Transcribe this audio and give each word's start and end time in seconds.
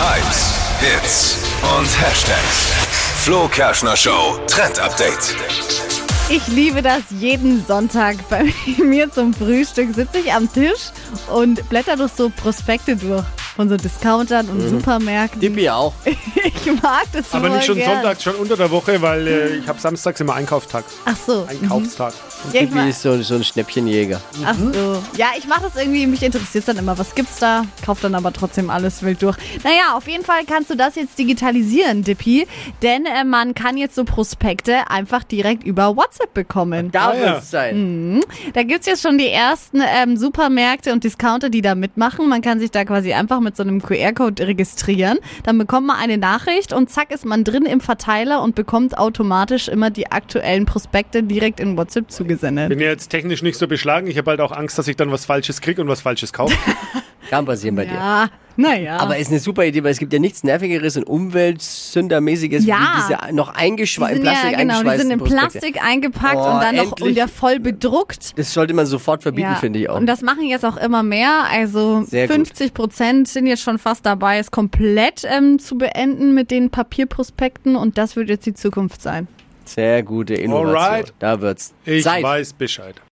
Hypes, 0.00 0.54
Hits 0.78 1.38
und 1.76 2.00
Hashtags. 2.00 2.72
Flo 3.24 3.48
Kerschner 3.48 3.96
Show 3.96 4.38
Trend 4.46 4.78
Update. 4.78 5.34
Ich 6.30 6.46
liebe 6.46 6.82
das 6.82 7.02
jeden 7.10 7.66
Sonntag. 7.66 8.16
Bei 8.30 8.44
mir 8.78 9.10
zum 9.10 9.34
Frühstück 9.34 9.92
sitze 9.92 10.18
ich 10.18 10.32
am 10.32 10.52
Tisch 10.52 10.90
und 11.34 11.68
blätter 11.68 11.96
durch 11.96 12.12
so 12.12 12.30
Prospekte 12.30 12.94
durch 12.94 13.24
von 13.58 13.68
so 13.68 13.76
Discountern 13.76 14.48
und 14.48 14.60
Supermärkten. 14.68 15.40
Dippi 15.40 15.68
auch. 15.68 15.92
Ich 16.44 16.82
mag 16.82 17.04
das 17.12 17.30
so 17.30 17.36
Aber 17.38 17.48
nicht 17.50 17.64
schon 17.66 17.76
gern. 17.76 17.94
sonntags, 17.94 18.22
schon 18.22 18.34
unter 18.36 18.56
der 18.56 18.70
Woche, 18.70 19.00
weil 19.02 19.26
äh, 19.26 19.56
ich 19.56 19.68
habe 19.68 19.78
samstags 19.80 20.20
immer 20.20 20.34
Einkaufstag. 20.34 20.84
Ach 21.04 21.16
so. 21.16 21.46
Einkaufstag. 21.48 22.12
Ja, 22.52 22.60
ich 22.60 22.68
Dippi 22.68 22.74
mag, 22.74 22.88
ist 22.88 23.02
so, 23.02 23.20
so 23.22 23.34
ein 23.34 23.44
Schnäppchenjäger. 23.44 24.20
ach 24.44 24.54
so. 24.54 25.02
Ja, 25.16 25.28
ich 25.36 25.46
mache 25.46 25.62
das 25.62 25.76
irgendwie, 25.76 26.06
mich 26.06 26.22
interessiert 26.22 26.66
dann 26.68 26.76
immer, 26.78 26.96
was 26.98 27.14
gibt's 27.14 27.38
da, 27.38 27.64
kauf 27.84 28.00
dann 28.00 28.14
aber 28.14 28.32
trotzdem 28.32 28.70
alles 28.70 29.02
wild 29.02 29.20
durch. 29.22 29.36
Naja, 29.64 29.94
auf 29.96 30.06
jeden 30.08 30.24
Fall 30.24 30.44
kannst 30.46 30.70
du 30.70 30.76
das 30.76 30.94
jetzt 30.94 31.18
digitalisieren, 31.18 32.02
Dippy, 32.04 32.46
denn 32.82 33.06
äh, 33.06 33.24
man 33.24 33.54
kann 33.54 33.76
jetzt 33.76 33.94
so 33.94 34.04
Prospekte 34.04 34.88
einfach 34.90 35.24
direkt 35.24 35.64
über 35.64 35.96
WhatsApp 35.96 36.32
bekommen. 36.34 36.90
Da 36.92 37.08
Ah, 37.10 37.14
ja. 37.14 37.20
wird 37.20 37.38
es 37.42 37.50
sein. 37.50 38.20
Da 38.54 38.62
gibt's 38.62 38.86
jetzt 38.86 39.02
schon 39.02 39.18
die 39.18 39.28
ersten 39.28 39.80
ähm, 39.82 40.16
Supermärkte 40.16 40.92
und 40.92 41.02
Discounter, 41.04 41.50
die 41.50 41.62
da 41.62 41.74
mitmachen. 41.74 42.28
Man 42.28 42.42
kann 42.42 42.60
sich 42.60 42.70
da 42.70 42.84
quasi 42.84 43.12
einfach 43.12 43.40
mit 43.40 43.47
so 43.56 43.62
einem 43.62 43.82
QR-Code 43.82 44.46
registrieren. 44.46 45.18
Dann 45.44 45.58
bekommt 45.58 45.86
man 45.86 45.96
eine 45.96 46.18
Nachricht 46.18 46.72
und 46.72 46.90
zack 46.90 47.10
ist 47.10 47.24
man 47.24 47.44
drin 47.44 47.64
im 47.64 47.80
Verteiler 47.80 48.42
und 48.42 48.54
bekommt 48.54 48.96
automatisch 48.96 49.68
immer 49.68 49.90
die 49.90 50.10
aktuellen 50.10 50.66
Prospekte 50.66 51.22
direkt 51.22 51.60
in 51.60 51.76
WhatsApp 51.76 52.10
zugesendet. 52.10 52.68
Bin 52.68 52.80
ja 52.80 52.88
jetzt 52.88 53.08
technisch 53.08 53.42
nicht 53.42 53.58
so 53.58 53.68
beschlagen. 53.68 54.06
Ich 54.06 54.18
habe 54.18 54.30
halt 54.30 54.40
auch 54.40 54.52
Angst, 54.52 54.78
dass 54.78 54.88
ich 54.88 54.96
dann 54.96 55.10
was 55.10 55.24
Falsches 55.24 55.60
kriege 55.60 55.80
und 55.82 55.88
was 55.88 56.00
Falsches 56.00 56.32
kaufe. 56.32 56.56
Kann 57.30 57.44
passieren 57.44 57.76
bei 57.76 57.84
dir. 57.84 58.30
Ja, 58.58 58.68
naja. 58.68 58.96
Aber 58.98 59.16
ist 59.16 59.30
eine 59.30 59.38
super 59.40 59.64
Idee, 59.64 59.82
weil 59.84 59.92
es 59.92 59.98
gibt 59.98 60.12
ja 60.12 60.18
nichts 60.18 60.42
Nervigeres 60.44 60.96
und 60.96 61.04
Umweltsündermäßiges 61.04 62.64
Ja. 62.66 62.76
wie 62.76 63.00
diese 63.24 63.34
noch 63.34 63.52
die 63.52 63.58
eingeschweißt, 63.58 64.14
sind 64.14 64.22
Plastik 64.22 64.52
ja, 64.52 64.58
genau, 64.58 64.82
die 64.82 64.98
sind 64.98 65.10
in 65.10 65.18
Prospekte. 65.18 65.48
Plastik 65.50 65.84
eingepackt 65.84 66.36
Oh, 66.36 66.40
und 66.54 66.60
dann 66.60 66.76
noch 66.76 66.82
endlich. 66.84 67.08
und 67.08 67.14
ja 67.16 67.26
voll 67.26 67.60
bedruckt. 67.60 68.36
Das 68.38 68.52
sollte 68.52 68.74
man 68.74 68.86
sofort 68.86 69.22
verbieten, 69.22 69.54
finde 69.60 69.78
ich 69.78 69.88
auch. 69.88 69.96
Und 69.96 70.06
das 70.06 70.22
machen 70.22 70.44
jetzt 70.46 70.64
auch 70.64 70.76
immer 70.76 71.02
mehr. 71.02 71.44
Also 71.50 72.02
Sehr 72.02 72.26
gut. 72.26 72.36
50 72.36 72.74
Prozent 72.74 73.28
sind 73.28 73.46
jetzt 73.46 73.62
schon 73.62 73.78
fast 73.78 74.04
dabei, 74.04 74.38
es 74.38 74.50
komplett 74.50 75.22
ähm, 75.24 75.58
zu 75.58 75.78
beenden 75.78 76.34
mit 76.34 76.50
den 76.50 76.70
Papierprospekten. 76.70 77.76
Und 77.76 77.96
das 77.98 78.16
wird 78.16 78.28
jetzt 78.28 78.46
die 78.46 78.54
Zukunft 78.54 79.02
sein. 79.02 79.28
Sehr 79.64 80.02
gute 80.02 80.34
Innovation. 80.34 80.76
Alright. 80.76 81.12
Da 81.18 81.40
wird's 81.40 81.74
Ich 81.84 82.02
Zeit. 82.02 82.22
weiß 82.22 82.54
Bescheid. 82.54 82.94